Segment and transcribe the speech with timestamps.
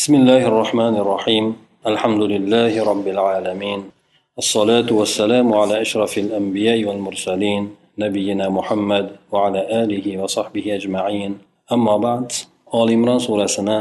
[0.00, 1.44] بسم الله الرحمن الرحيم
[1.86, 3.80] الحمد لله رب العالمين
[4.38, 7.62] الصلاة والسلام على أشرف الأنبياء والمرسلين
[7.98, 11.32] نبينا محمد وعلى آله وصحبه أجمعين
[11.72, 12.26] أما بعد
[12.74, 13.78] آل إمران سورة سنة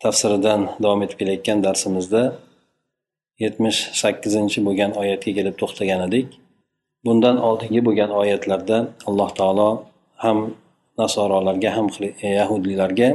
[0.00, 2.22] tafsiridan davom etib kelayotgan darsimizda
[3.44, 6.28] yetmish sakkizinchi bo'lgan oyatga kelib to'xtagan edik
[7.04, 8.78] bundan oldingi bo'lgan oyatlarda
[9.08, 9.70] alloh taolo
[10.24, 10.38] ham
[11.00, 11.86] nasorolarga ham
[12.38, 13.08] yahudiylarga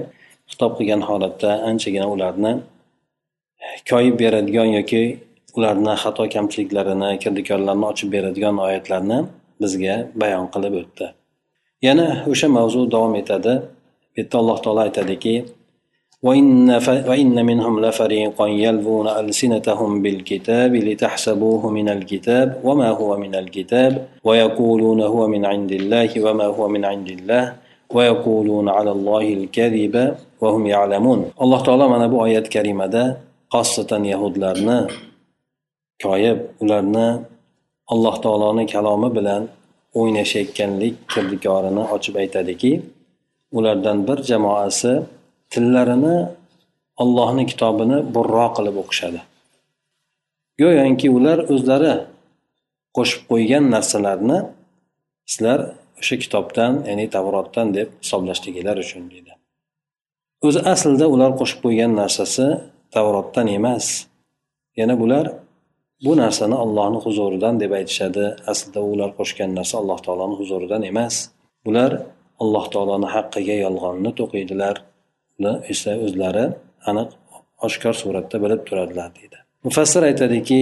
[0.52, 2.52] xitob qilgan holatda anchagina ularni
[3.90, 5.04] koyib beradigan yoki
[5.58, 9.18] ularni xato kamchiliklarini kirdikorlarini ochib beradigan oyatlarni
[9.62, 11.08] bizga bayon qilib o'tdi
[11.88, 13.54] yana o'sha mavzu davom etadi
[14.14, 15.36] bu yerda alloh taolo aytadiki
[16.26, 16.90] وإن, ف...
[17.10, 25.28] وإن منهم لفريقا يلوون ألسنتهم بالكتاب لتحسبوه من الكتاب وما هو من الكتاب ويقولون هو
[25.28, 27.54] من عند الله وما هو من عند الله
[27.96, 30.16] ويقولون على الله الكذب
[30.75, 31.21] ya'lamun.
[31.43, 33.03] Alloh taolo mana bu oyat karimada
[33.53, 34.79] xosatan yahudlarni
[36.03, 37.09] koyib ularni
[37.93, 39.43] alloh taoloni kalomi bilan
[39.99, 42.73] o'ynashayotganlik kirdikorini ochib aytadiki
[43.59, 44.93] ulardan bir jamoasi
[45.53, 46.17] tillarini
[47.03, 49.21] ollohni kitobini burro qilib o'qishadi.
[50.61, 51.95] Go'yoki ular o'zlari
[52.97, 54.39] qo'shib qo'ygan narsalarni
[55.33, 55.61] sizlar
[56.01, 59.33] o'sha kitobdan ya'ni tavrotdan deb hisoblashliginglar uchun deydi.
[60.48, 62.46] o'zi aslida ular qo'shib qo'ygan narsasi
[62.96, 63.86] tavrotdan emas
[64.80, 65.26] yana bular
[66.06, 71.16] bu narsani ollohni huzuridan deb aytishadi aslida ular qo'shgan narsa alloh taoloni huzuridan emas
[71.66, 71.92] bular
[72.44, 74.76] alloh taoloni haqqiga yolg'onni to'qiydilar
[75.40, 76.46] uni esa o'zlari
[76.90, 77.10] aniq
[77.68, 80.62] oshkor suratda bilib turadilar deydi mufassir aytadiki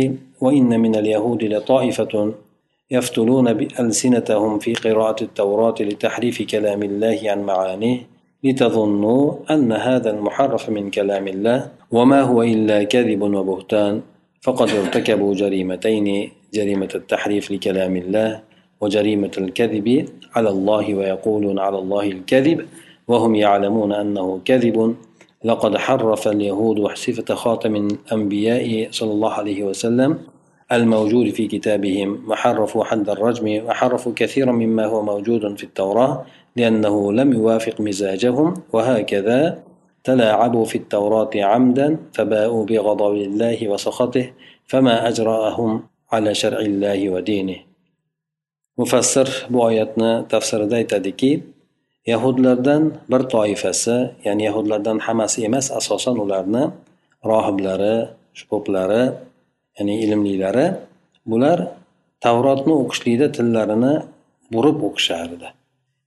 [2.98, 8.00] يفتلون بألسنتهم في قراءة التوراة لتحريف كلام الله عن معانيه
[8.45, 14.01] لتظنوا أن هذا المحرف من كلام الله وما هو إلا كذب وبهتان
[14.43, 18.41] فقد ارتكبوا جريمتين جريمة التحريف لكلام الله
[18.81, 22.67] وجريمة الكذب على الله ويقولون على الله الكذب
[23.09, 24.95] وهم يعلمون أنه كذب.
[25.45, 30.19] لقد حرف اليهود صفة خاتم الأنبياء صلى الله عليه وسلم
[30.73, 36.25] الموجود في كتابهم وحرفوا حد الرجم وحرفوا كثيرا مما هو موجود في التوراة
[36.56, 39.64] لأنه لم يوافق مزاجهم وهكذا
[40.04, 44.26] تلاعبوا في التوراة عمدا فباءوا بغضب الله وسخطه
[44.68, 45.72] فما أجرأهم
[46.12, 47.60] على شرع الله ودينه
[48.78, 51.54] مفسر بآياتنا تفسير دايتاديكي
[52.06, 56.64] yahudlardan bir toifasi ya'ni yahudlardan hammasi emas asosan ularni
[57.26, 58.12] rohiblari
[58.50, 59.04] poplari
[59.80, 60.68] ya'ni ilmlilari
[61.26, 61.60] bular
[62.20, 63.94] tavrotni o'qishlikda tillarini
[64.54, 65.48] burib o'qishardi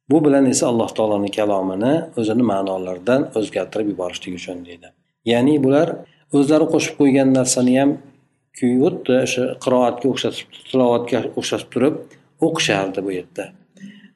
[0.10, 4.88] bu bilan esa alloh taoloni kalomini o'zini ma'nolaridan o'zgartirib yuborishlik uchun deydi.
[5.32, 5.88] Ya'ni bular
[6.38, 7.92] o'zlari qo'shib qo'ygan narsani ham
[8.60, 11.96] xuddi o'sha qiroatga o'xshatib tilovatga o'xshatib turib
[12.48, 13.46] o'qishardi bu yerda.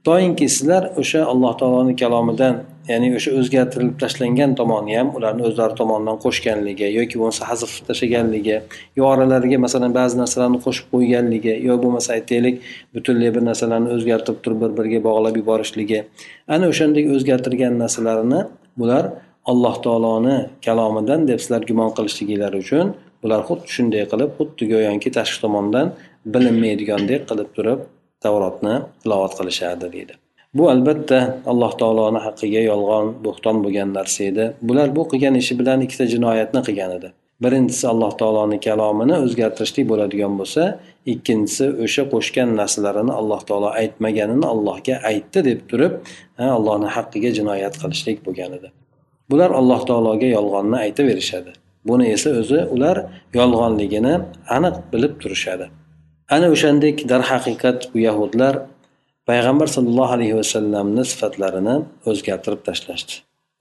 [0.06, 2.56] Doimki sizlar o'sha alloh taoloni kalomidan
[2.90, 8.58] ya'ni o'sha o'zgartirilib tashlangan tomoni ham ularni o'zlari tomonidan qo'shganligi yoki bo'lmasa hazf tashlaganligi
[8.98, 12.56] yo oralariga masalan ba'zi narsalarni qo'shib qo'yganligi yo bo'lmasa aytaylik
[12.96, 16.00] butunlay bir narsalarni o'zgartirib turib bir biriga bog'lab yuborishligi.
[16.56, 18.42] Ana o'shandek o'zgartirgan narsalarini
[18.82, 19.04] bular
[19.52, 22.94] alloh taoloni kalomidan deb sizlar gumon qilishliginglar uchun
[23.24, 25.88] bular xuddi shunday qilib xuddi go'yoki tashqi tomondan
[26.34, 27.80] bilinmaydigandek qilib turib
[28.26, 30.14] tavrotni tilovat qilishadi deydi.
[30.58, 31.20] Bu albatta
[31.52, 34.46] alloh taoloni haqqiga yolg'on bo'xton bo'lgan narsa edi.
[34.68, 37.10] Bular bu qilgan ishi bilan ikkita jinoyatni qilgan edi.
[37.44, 40.64] Birinchisi alloh taoloni kalomini o'zgartirishlik bo'ladigan bo'lsa
[41.14, 45.94] ikkinchisi o'sha qo'shgan narsalarini alloh taolo aytmaganini allohga aytdi deb turib
[46.58, 48.70] allohni haqqiga jinoyat qilishlik bo'lgan edi.
[49.32, 51.52] Bular alloh taologa yolg'onni aytaverishadi.
[51.90, 52.98] Buni esa o'zi ular
[53.40, 54.14] yolg'onligini
[54.58, 55.66] aniq bilib turishadi.
[56.30, 58.54] Ana o'shandek darhaqiqat bu yahudlar
[59.30, 61.76] payg'ambar sollallohu alayhi vasallamni sifatlarini
[62.12, 63.14] o'zgartirib tashlashdi.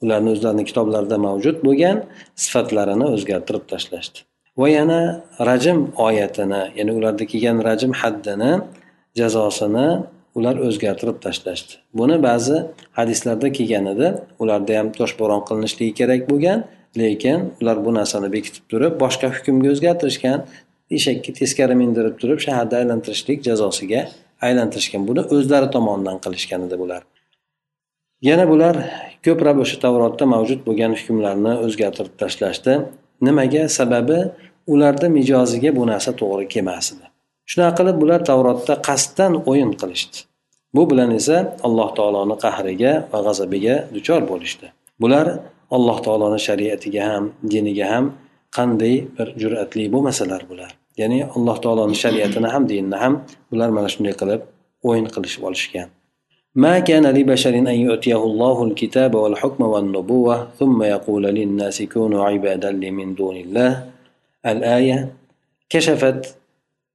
[0.02, 1.96] Ularni o'zlarini kitoblarida mavjud bo'lgan
[2.44, 4.18] sifatlarini o'zgartirib tashlashdi.
[4.60, 5.00] Va yana
[5.48, 8.52] rajm oyatini ya'ni ularda kelgan rajm haddini
[9.20, 9.88] jazosini
[10.38, 11.72] ular o'zgartirib tashlashdi.
[11.98, 12.56] Buni ba'zi
[12.98, 14.08] hadislarda kelgan edi.
[14.42, 16.58] Ularda ham toshbo'ron qilinishligi kerak bo'lgan
[16.98, 20.38] lekin ular bu narsani bekitib turib boshqa hukmga o'zgartirishgan
[20.90, 24.00] eshakka teskari mindirib turib shaharda aylantirishlik jazosiga
[24.46, 25.02] aylantirishgan.
[25.08, 27.02] Buni o'zlari tomonidan qilishgan edi bular.
[28.28, 28.74] Yana bular
[29.26, 32.74] ko'plab o'sha tavrotda mavjud bo'lgan hukmlarni o'zgartirib tashlashdi.
[33.26, 33.64] Nimaga?
[33.78, 34.18] Sababi
[34.66, 37.06] ularni mijoziga bu narsa to'g'ri kelmas edi
[37.50, 40.18] shunaqa qilib bular tavrotda qasddan o'yin qilishdi.
[40.74, 41.36] Bu bilan esa
[41.66, 44.66] alloh taoloni qahriga va g'azabiga duchor bo'lishdi.
[45.02, 45.26] Bular
[45.76, 48.04] alloh taoloni shariatiga ham diniga ham
[48.56, 50.70] qanday bir jur'atli bo'lmasalar bular?
[51.00, 53.14] Ya'ni alloh taoloni shariatini ham dinini ham
[53.50, 54.40] bular mana shunday qilib
[54.88, 55.88] o'yin qilishib olishgan.
[56.64, 62.90] ما كان لبشر أن يؤتيه الله الكتاب والحكم والنبوة ثم يقول للناس كونوا عبادا لي
[62.90, 63.70] من دون الله
[64.46, 64.98] الآية
[65.70, 66.36] كشفت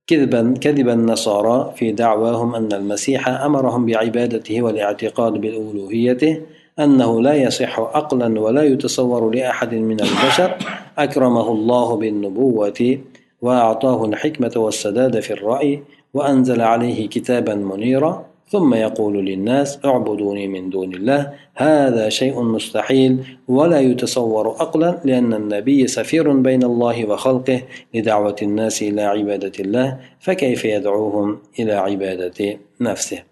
[0.07, 6.41] كذبا كذب النصارى في دعواهم أن المسيح أمرهم بعبادته والاعتقاد بالألوهيته
[6.79, 10.57] أنه لا يصح عقلا ولا يتصور لأحد من البشر.
[10.97, 12.97] أكرمه الله بالنبوة
[13.41, 15.83] وأعطاه الحكمة والسداد في الرأي
[16.13, 18.29] وأنزل عليه كتابا منيرا.
[18.49, 25.87] ثم يقول للناس اعبدوني من دون الله هذا شيء مستحيل ولا يتصور عقلا لأن النبي
[25.87, 27.61] سفير بين الله وخلقه
[27.93, 33.23] لدعوة الناس إلى عبادة الله فكيف يدعوهم إلى عبادة نفسه؟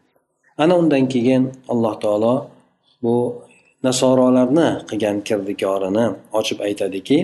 [0.59, 2.41] أنا أندن الله تعالى
[3.03, 3.15] bu
[3.85, 6.05] nasorolarni qilgan kirdikorini
[6.39, 7.17] ochib aytadiki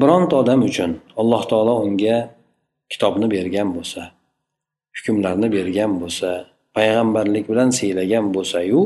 [0.00, 0.90] bironta odam uchun
[1.20, 2.16] alloh taolo unga
[2.92, 4.02] kitobni bergan bo'lsa
[4.96, 6.30] hukmlarni bergan bo'lsa
[6.76, 8.80] payg'ambarlik bilan siylagan bo'lsayu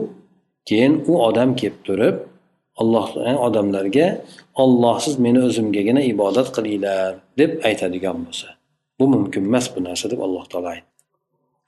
[0.68, 2.16] keyin u odam kelib turib
[2.80, 4.06] alloh eh, odamlarga
[4.62, 8.48] ollohsiz meni o'zimgagina ibodat qilinglar deb aytadigan bo'lsa.
[8.98, 10.90] Bu mumkin emas bu narsa deb alloh taolo aytdi.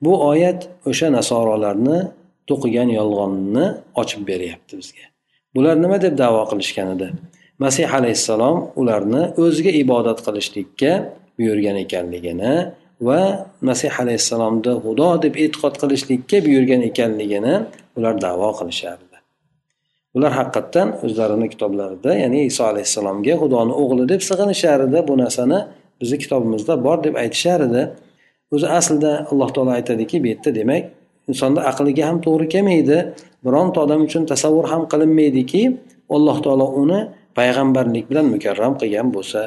[0.05, 1.99] Bu oyat o'sha nasorolarni
[2.49, 3.67] to'qigan yolg'onni
[4.01, 5.05] ochib beryapti bizga.
[5.55, 7.09] Bular nima deb davo qilishgan edi?
[7.65, 10.93] Masih alayhissalom ularni o'ziga ibodat qilishlikka
[11.39, 12.55] buyurgan ekanligini
[13.09, 13.21] va
[13.69, 17.55] masih alayhissalomni xudo deb e'tiqod qilishlikka buyurgan ekanligini
[17.97, 19.17] ular davo qilishardi.
[20.17, 25.59] Ular haqiqatdan o'zlarini kitoblarida ya'ni iso alayhissalomga xudoni o'g'li deb sig'inishar edi bu narsani
[26.01, 27.83] bizni kitobimizda bor deb aytishar edi
[28.55, 30.85] o'zi aslida alloh taolo aytadiki bu yerda demak
[31.31, 32.99] insonni aqliga ham to'g'ri kelmaydi
[33.47, 35.63] bironta odam uchun tasavvur ham qilinmaydiki
[36.17, 37.01] alloh taolo uni
[37.39, 39.41] payg'ambarlik bilan mukarram qilgan bo'lsa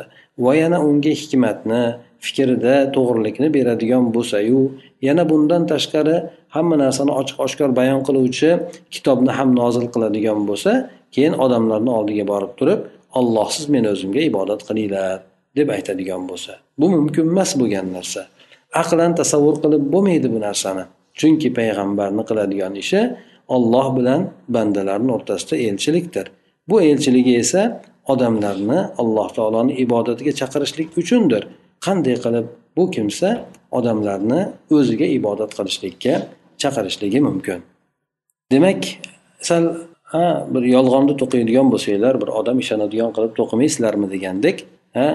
[0.45, 1.81] va yana unga hikmatni
[2.25, 4.61] fikrida to'g'rilikni beradigan bo'lsayu
[5.07, 6.15] yana bundan tashqari
[6.55, 8.49] hamma narsani ochiq oshkor bayon qiluvchi
[8.95, 10.71] kitobni ham nozil qiladigan bo'lsa
[11.15, 12.79] keyin odamlarni oldiga borib turib
[13.19, 15.19] ollohsiz men o'zimga ibodat qilinglar
[15.57, 16.53] deb aytadigan bo'lsa.
[16.79, 18.21] Bu mumkin emas bo'lgan narsa.
[18.81, 20.83] Aqlan tasavvur qilib bo'lmaydi bu narsani.
[21.19, 23.01] Chunki payg'ambarni qiladigan ishi
[23.55, 24.21] olloh bilan
[24.55, 26.25] bandalarni o'rtasida elchilikdir.
[26.69, 27.61] Bu elchiligi esa
[28.13, 31.43] odamlarni alloh taoloni ibodatiga chaqirishlik uchundir.
[31.85, 33.29] Qanday qilib bu kimsa
[33.77, 34.41] odamlarni
[34.77, 36.13] o'ziga ibodat qilishlikka
[36.61, 37.59] chaqirishligi mumkin.
[38.51, 38.81] Demak
[39.49, 39.63] sal
[40.13, 44.57] ha bir yolg'onni to'qiydigan bo'lsanglar bir odam ishonadigan qilib to'qimaysizlarmi degandek
[44.97, 45.07] ha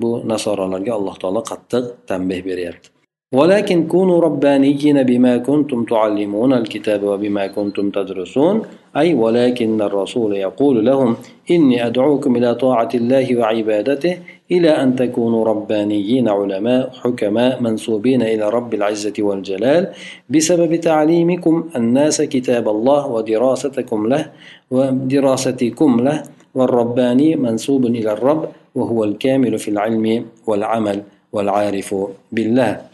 [0.00, 2.93] bu nasorolarga alloh taolo qattiq tanbeh beryapti.
[3.34, 8.62] ولكن كونوا ربانيين بما كنتم تعلمون الكتاب وبما كنتم تدرسون
[8.96, 11.16] أي ولكن الرسول يقول لهم
[11.50, 14.18] إني أدعوكم إلى طاعة الله وعبادته
[14.50, 19.88] إلى أن تكونوا ربانيين علماء حكماء منسوبين إلى رب العزة والجلال
[20.30, 24.26] بسبب تعليمكم الناس كتاب الله ودراستكم له
[24.70, 26.22] ودراستكم له
[26.54, 31.02] والرباني منسوب إلى الرب وهو الكامل في العلم والعمل
[31.32, 31.94] والعارف
[32.32, 32.93] بالله.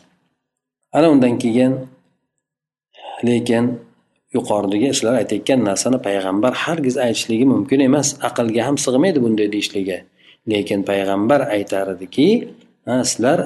[0.93, 1.73] Ana undan keyin
[3.25, 3.65] lekin
[4.35, 8.09] yuqoridagi sizlar aytayotgan narsani payg'ambar hargiz aytishligi mumkin emas.
[8.29, 9.99] Aqlga ham sig'maydi bunday deyishligi.
[10.51, 12.29] Lekin payg'ambar aytar ediki
[13.11, 13.39] sizlar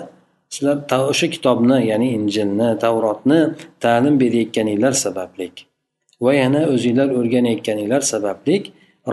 [0.54, 0.76] sizlar
[1.12, 3.40] o'sha kitobni ya'ni injilni tavrotni
[3.84, 5.54] ta'lim berayotganinglar sabablik
[6.24, 8.62] va yana o'zinglar o'rganayotganinglar sabablik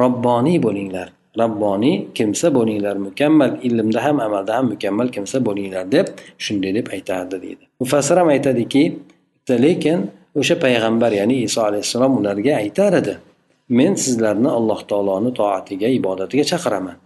[0.02, 1.08] robboniy bo'linglar.
[1.40, 6.08] Robboniy kimsa bo'linglar mukammal ilmda ham amalda ham mukammal kimsa bo'linglar deb
[6.38, 7.64] shunday deb aytardi deydi.
[7.80, 8.84] Mufassir ham aytadiki
[9.66, 10.00] lekin
[10.40, 13.16] o'sha payg'ambar ya'ni iso alayhissalom ularga aytar edi
[13.70, 16.98] men sizlarni alloh taoloni toatiga ibodatiga chaqiraman.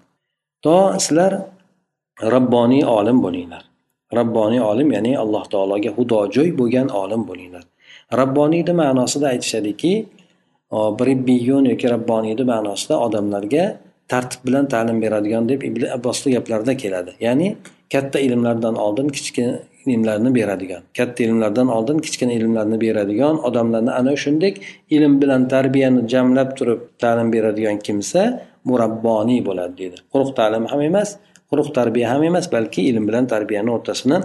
[0.63, 1.31] To sizlar
[2.33, 3.63] robboniy olim bo'linglar.
[4.19, 7.63] Robboniy olim ya'ni alloh taologa xudojo'y bo'lgan olim bo'linglar.
[8.21, 9.93] Rabboniyni ma'nosida aytishadiki
[11.09, 13.65] ribbiyun yoki rabboniyni ma'nosida odamlarga
[14.07, 17.11] tartib bilan ta'lim beradigan deb ibn abbosni gaplarida keladi.
[17.19, 17.57] Ya'ni
[17.93, 24.53] katta ilmlardan oldin kichkina ilmlarni beradigan katta ilmlardan oldin kichkina ilmlarni beradigan odamlarni ana shunday
[24.95, 28.21] ilm bilan tarbiyani jamlab turib ta'lim beradigan kimsa
[28.69, 29.97] murabboniy bo'ladi deydi.
[30.13, 31.09] Quruq ta'lim ham emas
[31.51, 34.17] quruq tarbiya ham emas balki ilm bilan tarbiyani o'rtasini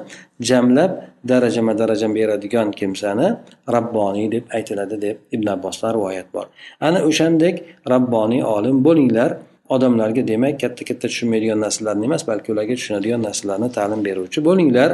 [0.48, 0.90] jamlab
[1.30, 3.28] darajama daraja beradigan kimsani
[3.76, 6.46] rabboniy deb aytiladi deb ibn abbosdan rivoyat bor.
[6.80, 7.56] Ana o'shandek
[7.94, 9.30] rabboniy olim bo'linglar.
[9.74, 14.90] Odamlarga demak katta katta tushunmaydigan narsalarni emas balki ularga tushunadigan narsalarni ta'lim beruvchi bo'linglar.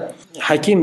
[0.49, 0.81] Hakim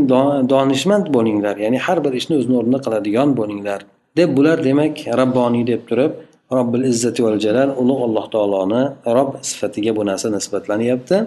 [0.54, 3.80] donishmand bo'linglar ya'ni har bir ishni o'zini o'rnida qiladigan bo'linglar.
[4.20, 6.12] Deb bular demak rabboniy deb turib
[6.58, 8.84] robbil izzati val jalal ulug' alloh taoloni
[9.18, 11.18] rob sifatiga bu narsa nisbatlanyapti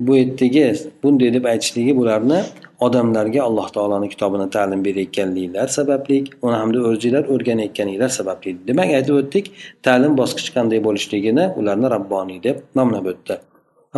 [0.00, 2.40] bu yerdagi bunday deb aytishligi bularni
[2.80, 9.46] odamlarga alloh taoloni kitobini ta'lim berayotganliklar sababli uni hamda o'zinglar o'rganayotganinglar sababli demak aytib o'tdik
[9.86, 13.34] ta'lim bosqichi qanday bo'lishligini ularni rabboniy deb nomlab o'tdi.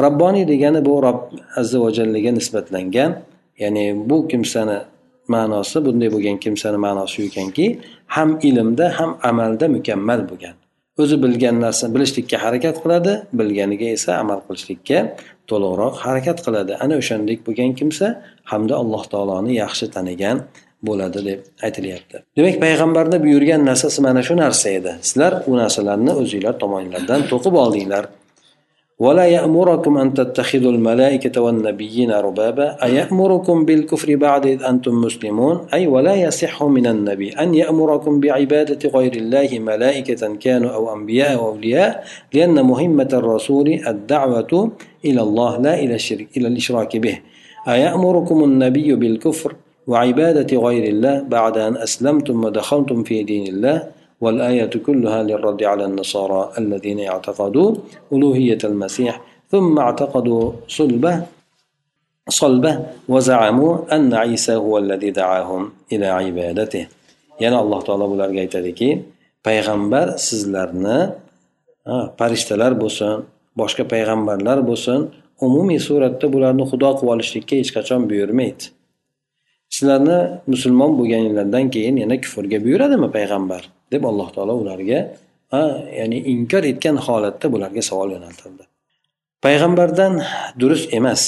[0.06, 1.18] Rabboniy degani bu rob
[1.60, 3.10] azza va jallaga nisbatlangan
[3.62, 4.78] ya'ni bu kimsani
[5.34, 7.66] ma'nosi bunday bo'lgan kimsani ma'nosi shu ekanki
[8.16, 10.54] ham ilmda ham amalda mukammal bo'lgan.
[11.02, 14.98] O'zi bilgan narsani bilishlikka harakat qiladi bilganiga esa amal qilishlikka
[15.50, 16.72] to'liqroq harakat qiladi.
[16.84, 18.06] Ana o'shandek bo'lgan kimsa
[18.50, 20.36] hamda alloh taoloni yaxshi tanigan
[20.88, 22.16] bo'ladi deb aytilyapti.
[22.38, 24.92] Demak payg'ambarni buyurgan narsasi mana shu narsa edi.
[25.08, 28.04] Sizlar u narsalarni o'zinglar tomoninglardan to'qib oldinglar.
[28.98, 36.14] ولا يأمركم أن تتخذوا الملائكة والنبيين ربابا أيأمركم بالكفر بعد إذ أنتم مسلمون؟ أي ولا
[36.14, 42.62] يصح من النبي أن يأمركم بعبادة غير الله ملائكة كانوا أو أنبياء أو أولياء لأن
[42.64, 44.70] مهمة الرسول الدعوة
[45.04, 47.18] إلى الله لا إلى الشرك إلى الإشراك به.
[47.68, 49.54] أيأمركم النبي بالكفر
[49.86, 56.51] وعبادة غير الله بعد أن أسلمتم ودخلتم في دين الله؟ والآية كلها للرد على النصارى
[56.57, 57.69] الذين اعتقدوا
[58.13, 61.15] ألوهية المسيح ثم اعتقدوا صلبه
[62.29, 62.73] صلبه
[63.07, 66.87] وزعموا أن عيسى هو الذي دعاهم إلى عبادته
[67.39, 68.89] yana alloh taolo bularga aytadiki
[69.47, 70.99] payg'ambar sizlarni
[72.19, 73.13] farishtalar bo'lsin
[73.61, 74.99] boshqa payg'ambarlar bo'lsin
[75.45, 78.63] umumiy suratda bularni xudo qilib olishlikka hech qachon buyurmaydi
[79.75, 80.19] sizlarni
[80.51, 83.61] musulmon bo'lganinglardan keyin yana kufrga buyuradimi payg'ambar
[83.92, 85.00] Deb alloh taolo ularga
[86.00, 88.64] ya'ni inkor etgan holatda bularga savol yo'naltirdi.
[89.44, 90.20] Payg'ambardan
[90.60, 91.22] durust emas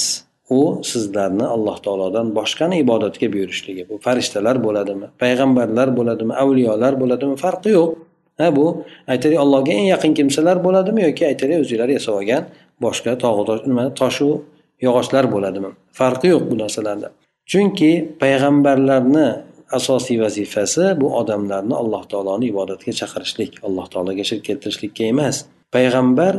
[0.49, 3.83] u sizlarni alloh taolodan boshqani ibodatga buyurishligi.
[3.89, 7.91] Bu farishtalar bo'ladimi payg'ambarlar bo'ladimi avliyolar bo'ladimi farqi yo'q.
[8.39, 8.65] Ha bu
[9.13, 12.43] aytaylik allohga eng yaqin kimsalar bo'ladimi yoki aytaylik o'zinglar yasab olgan
[12.85, 14.29] boshqa tog'u nima toshu
[14.85, 15.71] yog'ochlar bo'ladimi?
[15.99, 17.07] Farqi yo'q bu narsalarda.
[17.51, 17.91] Chunki
[18.21, 19.27] payg'ambarlarni
[19.77, 25.35] asosiy vazifasi bu odamlarni alloh taoloni ibodatga chaqirishlik alloh taologa shirk keltirishlikka emas.
[25.75, 26.33] Payg'ambar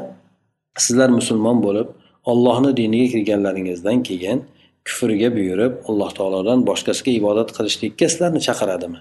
[0.84, 1.88] sizlar musulmon bo'lib
[2.30, 4.38] ollohni diniga kirganlaringizdan keyin
[4.86, 8.98] kufrga buyurib alloh taolodan boshqasiga ibodat qilishlikka sizlarni chaqiradimi?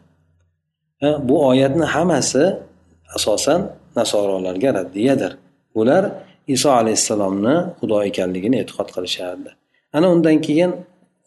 [1.28, 2.44] Bu oyatni hammasi
[3.18, 3.62] asosan
[3.96, 5.32] nasorolarga raddiyadir.
[5.80, 6.04] Ular
[6.56, 9.50] iso alayhissalomni xudo ekanligini e'tiqod qilishardi.
[9.98, 10.72] Ana undan keyin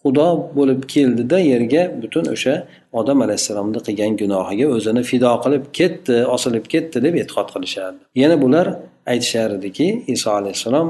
[0.04, 2.54] xudo bo'lib keldida yerga butun o'sha
[3.00, 8.02] odam alayhissalomni qilgan gunohiga o'zini fido qilib ketdi osilib ketdi deb e'tiqod qilishardi.
[8.22, 8.66] Yana bular
[9.12, 10.88] aytishar ediki iso alayhissalom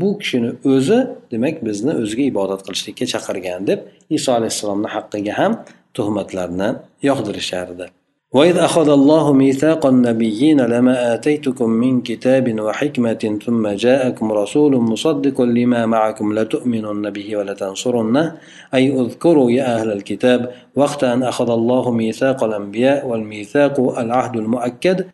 [0.00, 0.98] bu kishini o'zi
[1.32, 3.80] demak bizni o'ziga ibodat qilishlikka chaqirgan deb
[4.16, 5.52] iso alayhissalomni haqqiga ham
[5.96, 6.68] tuhmatlarni
[7.08, 7.86] yog'dirishardi
[8.32, 15.86] وإذ أخذ الله ميثاق النبيين لما آتيتكم من كتاب وحكمة ثم جاءكم رسول مصدق لما
[15.86, 18.36] معكم لتؤمنن به ولتنصرنه.
[18.74, 25.06] أي اذكروا يا أهل الكتاب وقت أن أخذ الله ميثاق الأنبياء والميثاق العهد المؤكد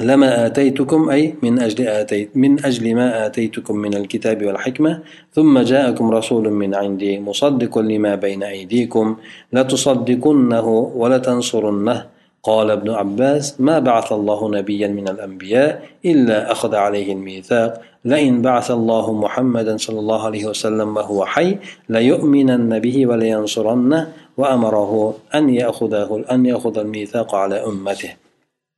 [0.00, 5.00] لما آتيتكم أي من أجل آتيت من أجل ما آتيتكم من الكتاب والحكمة
[5.32, 9.16] ثم جاءكم رسول من عندي مصدق لما بين أيديكم
[9.52, 12.06] لتصدقنه ولتنصرنه.
[12.42, 17.80] قال ابن عباس ما بعث الله نبيا من الأنبياء إلا أخذ عليه الميثاق.
[18.04, 21.56] لئن بعث الله محمدا صلى الله عليه وسلم وهو حي
[21.88, 28.25] ليؤمنن به ولينصرنه وأمره أن يأخذه أن يأخذ الميثاق على أمته.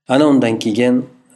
[0.09, 0.95] Ana undan keyin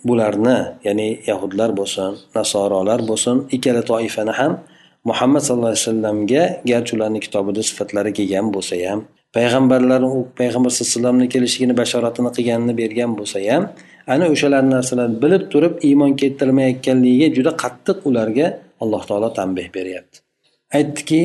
[0.08, 4.52] bularni ya'ni yahudlar bo'lsin nasorolar bo'lsin ikkala toifani ham
[5.08, 9.00] muhammad sallallohu alayhi vasallamga garchi ularni kitobida sifatlari kelgan bo'lsa ham
[9.36, 13.62] payg'ambarlar u payg'ambar sallallohu alayhi vasallamni kelishligini bashoratini qilganini bergan bo'lsa ham
[14.14, 18.46] ana o'shalar narsalarni bilib turib iymon keltirmayotganligiga juda qattiq ularga
[18.82, 20.16] alloh taolo tanbeh beryapti.
[20.78, 21.20] Aytdiki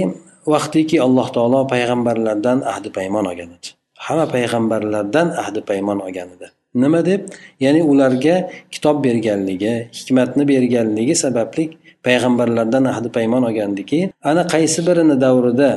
[0.54, 3.70] vaqtiki alloh taolo payg'ambarlardan ahdi paymon olgan edi.
[4.06, 6.48] Hamma payg'ambarlardan ahdi paymon olgan edi.
[6.84, 7.22] Nima deb?
[7.66, 8.36] Ya'ni ularga
[8.74, 11.66] kitob berganligi hikmatni berganligi sababli
[12.08, 15.72] payg'ambarlardan ahdi paymon olgandiki ana qaysi birini davrida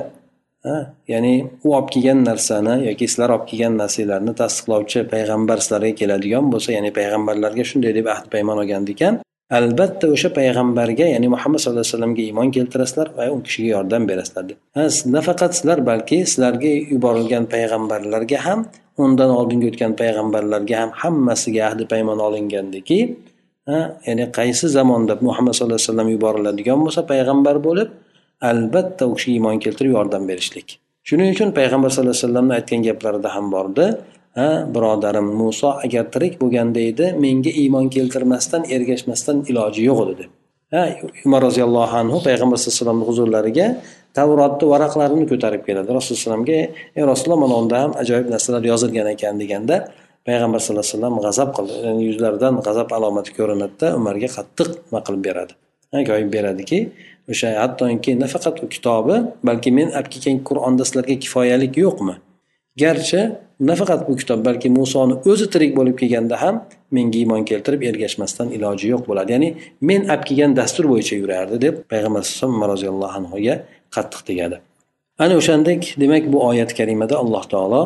[1.12, 6.71] ya'ni u olib kelgan narsani yoki sizlar olib kelgan narsalarni tasdiqlovchi payg'ambar sizlarga keladigan bo'lsa
[6.76, 9.14] ya'ni payg'ambarlarga shunday deb ahd paymon olgan ekan
[9.59, 14.45] albatta o'sha payg'ambarga ya'ni muhammad sallallohu alayhi vasallamga iymon keltirasizlar va u kishiga yordam berasizlar
[14.50, 14.59] deb.
[15.16, 18.61] Nafaqat sizlar balki sizlarga yuborilgan payg'ambarlarga ham
[19.07, 22.99] undan oldingi o'tgan payg'ambarlarga ham hammasiga ahdi paymon olingandiki
[24.07, 27.88] ya'ni qaysi zamonda muhammad sallallohu alayhi vasallam yuboriladigan bo'lsa payg'ambar bo'lib
[28.50, 30.69] albatta u kishiga iymon keltirib yordam berishlik.
[31.09, 33.87] Shuning uchun payg'ambar sallallohu alayhi vasallamni aytgan gaplarida ham bordi
[34.38, 40.30] ha birodarim muso agar tirik bo'lganda edi menga iymon keltirmasdan ergashmasdan iloji yo'q edi deb
[40.75, 40.83] ha
[41.26, 43.66] umar roziyallohu anhu payg'ambar sallallohu alayhi vasallamni huzurlariga
[44.19, 45.88] tavrotni varaqlarini ko'tarib keladi.
[45.99, 46.59] Rasululloh alayhivasallamga
[46.99, 49.76] ey rasululloh mana unda ham ajoyib narsalar yozilgan ekan deganda
[50.29, 51.75] payg'ambar sallallohu alayhi vasallam g'azab qildi.
[51.87, 55.52] Ya'ni yuzlaridan g'azab alomati ko'rinadida umarga qattiq nima qilib beradi?
[56.11, 56.79] Koyib beradiki
[57.33, 59.17] o'sha hattoki nafaqat u kitobi
[59.49, 62.14] balki men olib kelgan qur'onda sizlarga kifoyalik yo'qmi?
[62.83, 63.21] Garchi
[63.71, 66.55] nafaqat bu kitob balki musoni o'zi tirik bo'lib kelganda ham
[66.97, 69.31] menga iymon keltirib ergashmasdan iloji yo'q bo'ladi.
[69.35, 69.49] Ya'ni
[69.88, 73.55] men olib kelgan dastur bo'yicha yurardi deb payg'ambar alayhisalom roziyallohu anhuga
[73.94, 74.56] qattiq tegadi.
[75.23, 77.82] Ana o'shandek demak bu oyat karimada alloh taolo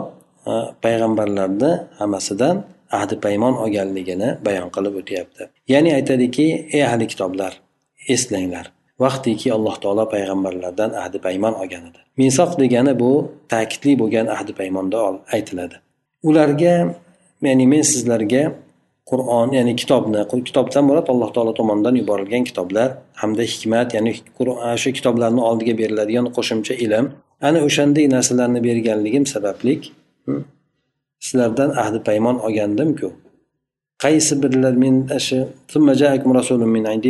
[0.50, 0.52] e,
[0.84, 2.56] payg'ambarlarni hammasidan
[2.98, 5.42] ahdi paymon olganligini bayon qilib o'tyapti.
[5.72, 6.46] Ya'ni aytadiki
[6.76, 7.52] ey ahli kitoblar
[8.14, 8.66] eslanglar.
[9.04, 13.12] Vaqtiki alloh taolo payg'ambarlardan ahdi paymon olgan edi misoq degani bu
[13.48, 14.98] ta'kidli bo'lgan ahdi paymonda
[15.36, 15.76] aytiladi.
[16.28, 16.74] Ularga
[17.42, 18.42] ya'ni men sizlarga
[19.10, 22.88] qur'on ya'ni kitobni kitobdan murod alloh taolo tomonidan yuborilgan kitoblar
[23.22, 24.12] hamda hikmat ya'ni
[24.82, 27.06] shu kitoblarni oldiga beriladigan qo'shimcha ilm.
[27.48, 29.92] Ana o'shanday narsalarni berganligim sabablik
[30.26, 30.42] hmm,
[31.26, 33.08] sizlardan ahdi paymon olgandimku.
[34.04, 34.96] Qaysi birlar men
[35.26, 35.38] shu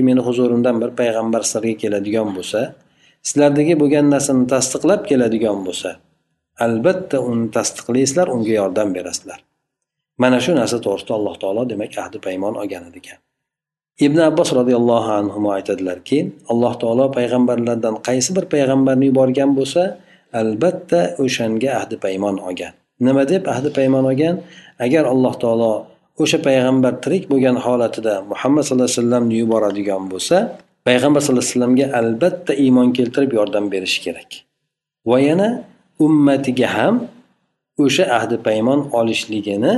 [0.09, 2.61] meni huzurimdan bir payg'ambar sizlarga keladigan bo'lsa
[3.29, 5.91] sizlardagi bo'lgan narsani tasdiqlab keladigan bo'lsa
[6.65, 9.39] albatta uni tasdiqlaysizlar unga yordam berasizlar.
[10.23, 13.19] Mana shu narsa to'g'risida alloh taolo demak ahdi paymon olgan ekan.
[14.07, 16.19] Ibn abbos roziyallohu anhu aytadilarki
[16.53, 19.83] alloh taolo payg'ambarlardan qaysi bir payg'ambarni yuborgan bo'lsa
[20.41, 22.73] albatta o'shanga ahdi paymon olgan.
[23.07, 24.35] Nima deb ahdi paymon olgan?
[24.87, 25.73] Agar alloh taolo
[26.23, 30.37] o'sha payg'ambar tirik bo'lgan holatida muhammad sallallohu alayhi vasallamni yuboradigan bo'lsa
[30.89, 34.31] payg'ambar sallallohu alayhi vasallamga albatta iymon keltirib yordam berishi kerak.
[35.11, 35.49] Va yana
[36.07, 36.95] ummatiga ham
[37.85, 39.73] o'sha ahdi paymon olishligini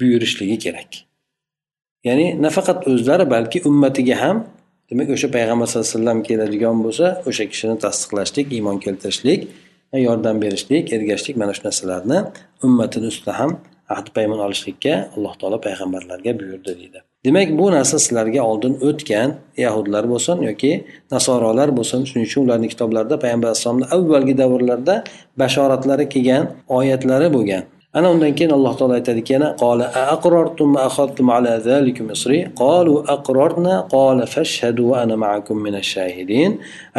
[0.00, 0.90] buyurishligi kerak.
[2.08, 4.36] Ya'ni nafaqat o'zlari balki ummatiga ham
[4.90, 9.40] demak o'sha payg'ambar sallallohu alayhi vasallam keladigan bo'lsa o'sha kishini tasdiqlashlik iymon keltirishlik
[10.06, 12.18] yordam berishlik ergashishlik mana shu narsalarni
[12.66, 13.50] ummatini ustida ham
[13.94, 16.98] ahd paymon olishlikka alloh taolo payg'ambarlarga buyurdi deydi.
[17.24, 19.28] Demak bu narsa sizlarga oldin o'tgan
[19.64, 20.72] yahudlar bo'lsin yoki
[21.14, 24.94] nasorolar bo'lsin shuning uchun ularni kitoblarida payg'ambar alayhissalomni avvalgi davrlarda
[25.42, 26.44] bashoratlari kelgan
[26.78, 27.64] oyatlari bo'lgan.
[27.97, 33.75] ana undan keyin alloh taolo aytadiki yana qola aqrortum akhadtum ala zalikum isri qalu aqrarna
[33.95, 36.51] qala fashhadu wa ana ma'akum min ash-shahidin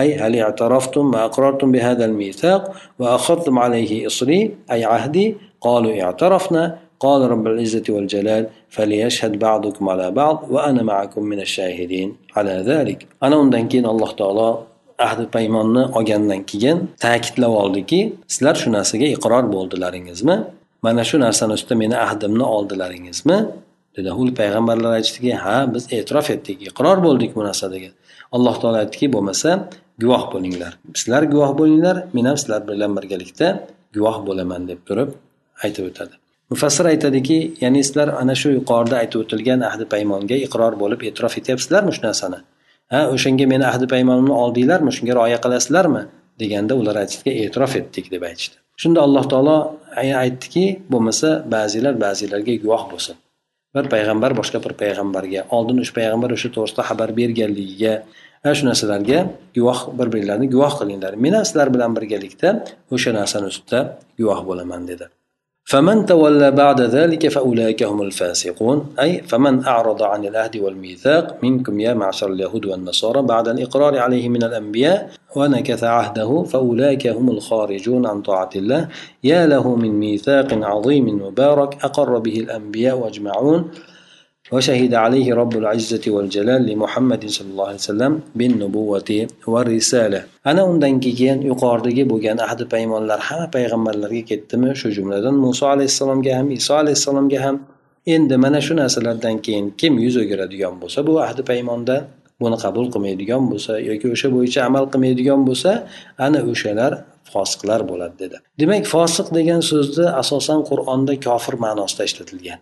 [0.02, 2.62] ay hal i'taraftum wa aqrartum bi hadha al-mithaq
[3.00, 4.40] wa akhadtum alayhi isri
[4.74, 5.26] ay ahdi
[5.66, 6.64] qalu i'tarafna
[7.06, 13.36] قال رب العزة والجلال فليشهد بعضكم على بعض وأنا معكم من الشاهدين على ذلك أنا
[13.42, 14.66] undan keyin alloh taolo
[14.98, 18.00] ahdi paymonni olgandan keyin ta'kidlab oldiki
[18.32, 20.36] sizlar shu narsaga iqror bo'ldilaringizmi
[20.85, 23.37] mana shu narsani ustida meni ahdimni oldilaringizmi
[23.95, 24.09] dedi.
[24.21, 27.89] U payg'ambarlar aytishdiki ha biz e'tirof etdik iqror bo'ldik bu narsaga
[28.35, 29.49] alloh taolo aytdiki bo'lmasa
[30.03, 30.71] guvoh bo'linglar.
[30.99, 33.47] Sizlar guvoh bo'linglar men ham sizlar bilan birgalikda
[33.95, 35.09] guvoh bo'laman deb turib
[35.65, 36.13] aytib o'tadi.
[36.51, 41.91] Mufassir aytadiki ya'ni sizlar ana shu yuqorida aytib o'tilgan ahdi paymonga iqror bo'lib e'tirof etyapsizlarmi
[41.95, 42.39] shu narsani?
[42.93, 44.91] Ha o'shanga meni ahdi paymonimni oldinglarmi?
[44.97, 46.03] Shunga rioya qilasizlarmi?
[46.41, 48.62] deganda ular aytishdiki e'tirof etdik deb aytishdi.
[48.83, 49.57] Shunda alloh taolo
[50.23, 53.15] aytdiki bo'lmasa ba'zilar ba'zilarga guvoh bo'lsin.
[53.75, 57.93] Bir payg'ambar boshqa bir payg'ambarga oldin o'sha payg'ambar o'sha to'g'risida xabar berganligiga
[58.43, 59.19] ana shu narsalarga
[59.57, 61.13] guvoh bir birlarini guvoh qilinglar.
[61.23, 62.49] Men ham sizlar bilan birgalikda
[62.95, 63.79] o'sha narsani ustida
[64.19, 65.05] guvoh bo'laman dedi.
[65.65, 68.93] فمن تولى بعد ذلك فأولئك هم الفاسقون.
[68.99, 74.43] أي فمن أعرض عن العهد والميثاق منكم يا معشر اليهود والنصارى بعد الإقرار عليه من
[74.43, 78.87] الأنبياء ونكث عهده فأولئك هم الخارجون عن طاعة الله.
[79.23, 83.71] يا له من ميثاق عظيم مبارك أقر به الأنبياء أجمعون
[84.52, 89.10] وشهد عليه رب العزة والجلال لمحمد صلى الله عليه وسلم بالنبوة
[89.46, 96.32] والرسالة ana undan keyin yuqoridagi bo'lgan ahdi paymonlar hamma payg'ambarlarga ketdimi shu jumladan muso alayhissalomga
[96.38, 97.56] ham iso alayhissalomga ham
[98.14, 101.96] endi mana shu narsalardan keyin kim yuz o'giradigan bo'lsa bu ahdi paymonda
[102.42, 105.70] buni qabul qilmaydigan bo'lsa yoki o'sha bo'yicha amal qilmaydigan bo'lsa
[106.26, 106.92] ana o'shalar
[107.32, 112.58] fosiqlar bo'ladi dedi demak fosiq degan so'zni asosan qur'onda kofir ma'nosida ishlatilgan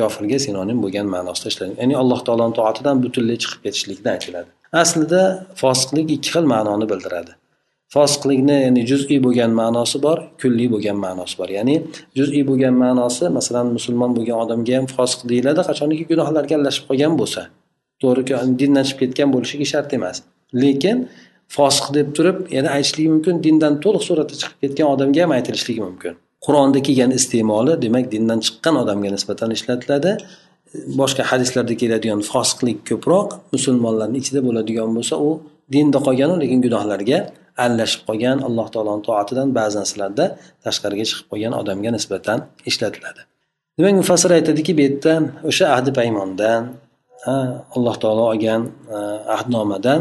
[0.00, 4.48] Kofirga sinonim bo'lgan ma'nosida ishlangan ya'ni alloh taoloni toatidan butunlay chiqib ketishlikdan aytiladi.
[4.82, 5.22] Aslida
[5.60, 7.32] fosiqlik ikki xil ma'noni bildiradi.
[7.94, 11.48] Fosiqlikni ya'ni juz'iy bo'lgan ma'nosi bor kulliy bo'lgan ma'nosi bor.
[11.58, 11.76] Ya'ni
[12.18, 17.42] juz'iy bo'lgan ma'nosi masalan musulmon bo'lgan odamga ham fosiq deyiladi qachoniki gunohlarga aralashib qolgan bo'lsa.
[18.02, 18.22] To'g'ri
[18.60, 20.16] dindan chiqib ketgan bo'lishligi shart emas.
[20.62, 20.96] Lekin
[21.56, 26.14] fosiq deb turib yana aytishligi mumkin dindan to'liq suratda chiqib ketgan odamga ham aytilishligi mumkin.
[26.44, 30.10] Qur'onda kelgan iste'moli demak dindan chiqqan odamga nisbatan ishlatiladi.
[31.00, 35.30] Boshqa hadislarda keladigan fosiqlik ko'proq musulmonlarni ichida bo'ladigan bo'lsa u
[35.74, 37.18] dinda qolganu lekin gunohlarga
[37.64, 40.24] aralashib qolgan alloh taoloni toatidan ba'zi narsalarda
[40.64, 42.38] tashqariga chiqib qolgan odamga nisbatan
[42.70, 43.20] ishlatiladi.
[43.78, 45.12] Demak mufassir aytadiki bu yerda
[45.50, 46.62] o'sha ahdi paymondan
[47.76, 48.62] alloh taolo olgan
[49.36, 50.00] ahdnomadan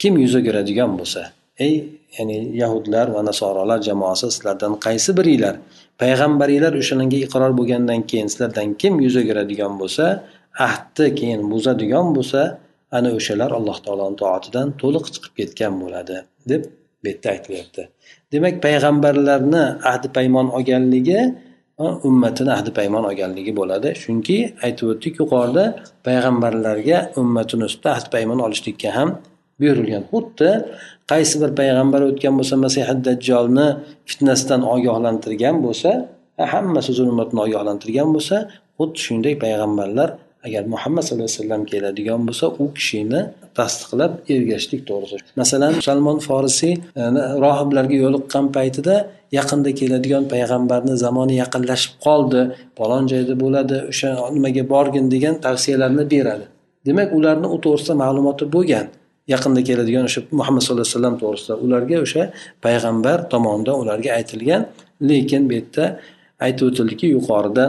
[0.00, 1.22] kim yuz o'giradigan bo'lsa
[1.64, 1.74] ey
[2.16, 5.54] ya'ni yahudlar va nasorolar jamoasi sizlardan qaysi biringlar
[6.02, 10.04] payg'ambaringlar o'shalarga iqror bo'lgandan keyin sizlardan kim yuz o'giradigan bo'lsa
[10.68, 12.40] ahdni keyin buzadigan bo'lsa
[12.96, 16.16] ana o'shalar alloh taoloni toatidan to'liq chiqib ketgan bo'ladi
[16.50, 16.62] deb
[17.02, 17.82] bu yerda aytilyapti.
[18.32, 21.20] Demak payg'ambarlarni ahdi paymon olganligi
[22.08, 23.88] ummatini ahdi paymon olganligi bo'ladi.
[24.02, 25.64] Chunki aytib o'tdik yuqorida
[26.06, 29.08] payg'ambarlarga ummatini ustida ahdi paymon olishlikka ham
[29.60, 30.02] buyurilgan.
[30.12, 30.50] Xuddi
[31.12, 33.66] qaysi bir payg'ambar o'tgan bo'lsa masihi dajjolni
[34.10, 35.90] fitnasidan ogohlantirgan bo'lsa
[36.52, 38.36] hammasi zulmatni ogohlantirgan bo'lsa
[38.78, 40.08] xuddi shuningdek payg'ambarlar
[40.46, 43.20] agar muhammad sallallohu alayhi vasallam keladigan bo'lsa u kishini
[43.58, 47.02] tasdiqlab ergashishlik to'g'risida masalan salmon forisiy e,
[47.44, 48.94] rohiblarga yo'liqqan paytida
[49.38, 52.40] yaqinda keladigan payg'ambarni zamoni yaqinlashib qoldi
[52.78, 56.46] falon joyda bo'ladi o'sha nimaga borgin degan tavsiyalarni beradi.
[56.86, 58.86] Demak ularni u to'g'risida ma'lumoti bo'lgan.
[59.32, 62.22] Yaqinda keladigan o'sha muhammad sallallohu alayhi vasallam to'g'risida ularga o'sha
[62.64, 64.62] payg'ambar tomonidan ularga aytilgan
[65.08, 65.84] lekin bu yerda
[66.46, 67.64] aytib o'tildiki yuqorida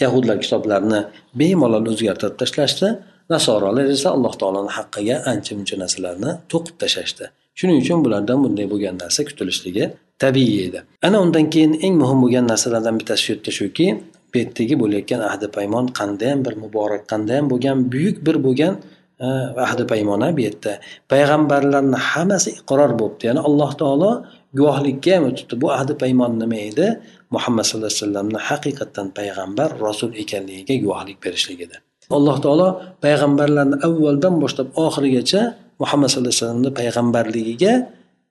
[0.00, 1.00] yahudlar kitoblarni
[1.34, 2.88] bemalol o'zgartirib tashlashdi.
[3.30, 7.24] Nasorolar esa alloh taoloni haqqiga ancha muncha narsalarni to'qib tashlashdi.
[7.58, 9.84] Shuning uchun bulardan bunday bo'lgan narsa kutilishligi
[10.24, 10.80] tabiiy edi.
[11.06, 13.86] Ana undan keyin eng muhim bo'lgan narsalardan bittasi shu yerda shuki
[14.30, 18.74] bu yerdagi bo'layotgan ahdi paymon qandayyam bir muborak qandayyam bo'lgan buyuk bir bo'lgan
[19.20, 20.72] ahdi paymona bu yerda.
[21.12, 23.22] Payg'ambarlarni hammasi iqror bo'libdi.
[23.28, 24.10] Ya'ni alloh taolo
[24.58, 26.86] guvohlikka ham o'tibdi bu ahdi paymon nima edi?
[27.34, 31.76] Muhammad sallallohu alayhi vasallamni haqiqatdan payg'ambar rasul ekanligiga guvohlik berishlik edi.
[32.16, 32.68] Alloh taolo
[33.04, 35.40] payg'ambarlarni avvaldan boshlab oxirigacha
[35.82, 37.72] muhammad sallallohu alayhi vasallamni payg'ambarligiga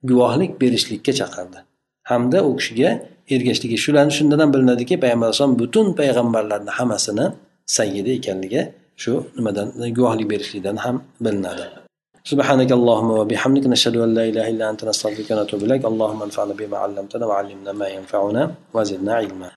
[0.10, 1.60] guvohlik berishlikka chaqirdi.
[2.12, 2.90] Hamda u kishiga
[3.36, 7.26] ergashligi shularni shundan ham bilinadiki payg'ambar alayhisalom butun payg'ambarlarni hammasini
[7.78, 8.62] sayyidi ekanligi
[9.02, 11.68] shu nimadan guvohlik berishlikdan ham bilinadi
[12.32, 15.84] سبحانك اللهم وبحمدك نشهد أن لا إله إلا أنت نستغفرك ونتوب إليك.
[15.92, 18.44] اللهم انفعنا بما علمتنا وعلمنا ما ينفعنا
[18.76, 19.50] وزدنا علما.